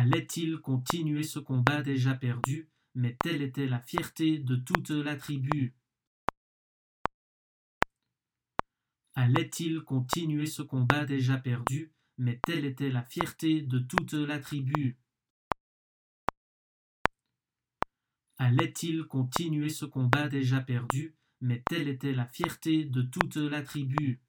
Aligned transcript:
Allait-il 0.00 0.58
continuer 0.58 1.24
ce 1.24 1.40
combat 1.40 1.82
déjà 1.82 2.14
perdu? 2.14 2.70
Mais 2.94 3.16
telle 3.20 3.42
était 3.42 3.66
la 3.66 3.80
fierté 3.80 4.38
de 4.38 4.54
toute 4.54 4.90
la 4.90 5.16
tribu. 5.16 5.74
Allait-il 9.16 9.80
continuer 9.80 10.46
ce 10.46 10.62
combat 10.62 11.04
déjà 11.04 11.36
perdu? 11.36 11.92
Mais 12.16 12.38
telle 12.46 12.64
était 12.64 12.90
la 12.90 13.02
fierté 13.02 13.60
de 13.60 13.80
toute 13.80 14.12
la 14.12 14.38
tribu. 14.38 15.00
Allait-il 18.36 19.02
continuer 19.02 19.68
ce 19.68 19.84
combat 19.84 20.28
déjà 20.28 20.60
perdu? 20.60 21.16
Mais 21.40 21.64
telle 21.68 21.88
était 21.88 22.14
la 22.14 22.26
fierté 22.28 22.84
de 22.84 23.02
toute 23.02 23.34
la 23.34 23.62
tribu. 23.62 24.20